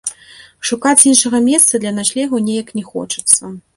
[0.69, 3.53] Шукаць іншага месца для начлегу неяк не хочацца.